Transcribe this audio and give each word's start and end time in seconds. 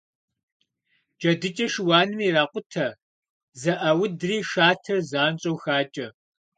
Джэдыкӏэ 1.19 1.67
шыуаным 1.73 2.19
иракъутэ, 2.27 2.87
зэӏаудри 3.61 4.37
шатэр 4.49 4.99
занщӏэу 5.09 5.57
хакӏэ. 5.63 6.07